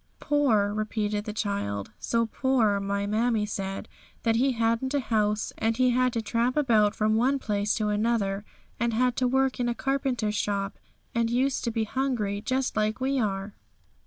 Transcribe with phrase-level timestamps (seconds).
[0.19, 3.87] 'Poor,' repeated the child; 'so poor, my mammie said,
[4.23, 8.43] that He hadn't a house, and had to tramp about from one place to another,
[8.79, 10.79] and had to work in a carpenter's shop,
[11.13, 13.53] and used to be hungry just like we are.'